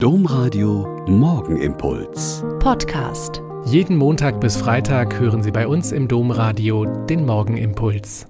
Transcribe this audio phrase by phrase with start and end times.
[0.00, 2.44] Domradio Morgenimpuls.
[2.60, 3.42] Podcast.
[3.64, 8.28] Jeden Montag bis Freitag hören Sie bei uns im Domradio den Morgenimpuls.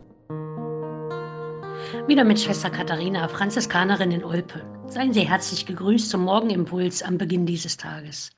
[2.07, 4.63] Wieder mit Schwester Katharina, Franziskanerin in Olpe.
[4.87, 8.31] Seien Sie herzlich gegrüßt zum Morgenimpuls am Beginn dieses Tages.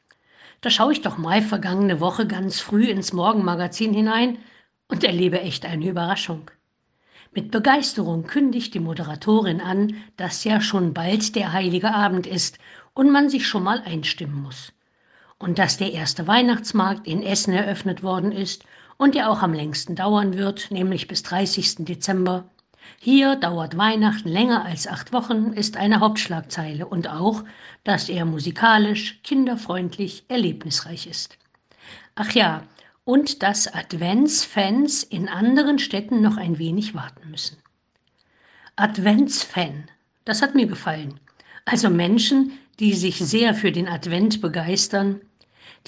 [0.61, 4.39] Da schaue ich doch mal vergangene Woche ganz früh ins Morgenmagazin hinein
[4.89, 6.51] und erlebe echt eine Überraschung.
[7.33, 12.59] Mit Begeisterung kündigt die Moderatorin an, dass ja schon bald der heilige Abend ist
[12.93, 14.73] und man sich schon mal einstimmen muss.
[15.39, 18.65] Und dass der erste Weihnachtsmarkt in Essen eröffnet worden ist
[18.97, 21.85] und der auch am längsten dauern wird, nämlich bis 30.
[21.85, 22.51] Dezember.
[22.99, 27.45] Hier dauert Weihnachten länger als acht Wochen, ist eine Hauptschlagzeile und auch,
[27.85, 31.39] dass er musikalisch, kinderfreundlich, erlebnisreich ist.
[32.17, 32.65] Ach ja,
[33.11, 37.57] und dass Adventsfans in anderen Städten noch ein wenig warten müssen.
[38.77, 39.91] Adventsfan,
[40.25, 41.19] das hat mir gefallen.
[41.65, 45.21] Also Menschen, die sich sehr für den Advent begeistern,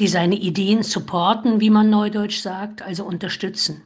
[0.01, 3.85] die seine Ideen supporten, wie man neudeutsch sagt, also unterstützen.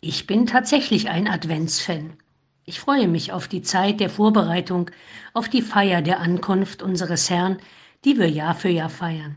[0.00, 2.14] Ich bin tatsächlich ein Adventsfan.
[2.64, 4.90] Ich freue mich auf die Zeit der Vorbereitung,
[5.32, 7.58] auf die Feier der Ankunft unseres Herrn,
[8.04, 9.36] die wir Jahr für Jahr feiern.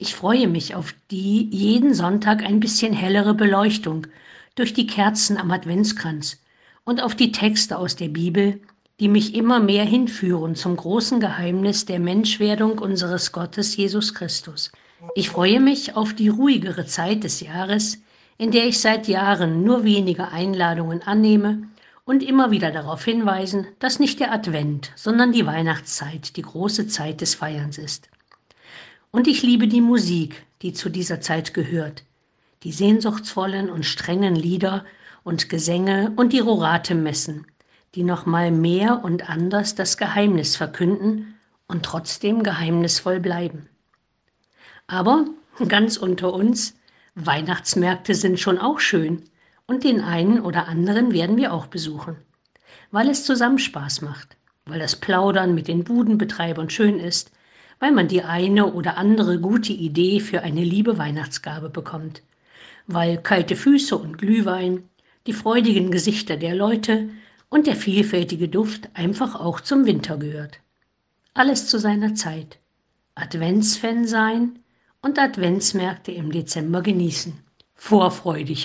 [0.00, 4.06] Ich freue mich auf die jeden Sonntag ein bisschen hellere Beleuchtung
[4.54, 6.40] durch die Kerzen am Adventskranz
[6.84, 8.60] und auf die Texte aus der Bibel,
[9.00, 14.70] die mich immer mehr hinführen zum großen Geheimnis der Menschwerdung unseres Gottes Jesus Christus.
[15.16, 17.98] Ich freue mich auf die ruhigere Zeit des Jahres,
[18.36, 21.64] in der ich seit Jahren nur wenige Einladungen annehme
[22.04, 27.20] und immer wieder darauf hinweisen, dass nicht der Advent, sondern die Weihnachtszeit die große Zeit
[27.20, 28.08] des Feierns ist.
[29.18, 32.04] Und ich liebe die Musik, die zu dieser Zeit gehört,
[32.62, 34.84] die sehnsuchtsvollen und strengen Lieder
[35.24, 37.44] und Gesänge und die Rorate-Messen,
[37.96, 41.34] die nochmal mehr und anders das Geheimnis verkünden
[41.66, 43.68] und trotzdem geheimnisvoll bleiben.
[44.86, 45.24] Aber
[45.66, 46.76] ganz unter uns,
[47.16, 49.24] Weihnachtsmärkte sind schon auch schön
[49.66, 52.14] und den einen oder anderen werden wir auch besuchen,
[52.92, 57.32] weil es zusammen Spaß macht, weil das Plaudern mit den Budenbetreibern schön ist,
[57.80, 62.22] weil man die eine oder andere gute Idee für eine liebe Weihnachtsgabe bekommt,
[62.86, 64.84] weil kalte Füße und Glühwein,
[65.26, 67.08] die freudigen Gesichter der Leute
[67.48, 70.60] und der vielfältige Duft einfach auch zum Winter gehört.
[71.34, 72.58] Alles zu seiner Zeit.
[73.14, 74.58] Adventsfan sein
[75.02, 77.38] und Adventsmärkte im Dezember genießen.
[77.74, 78.64] Vorfreudig.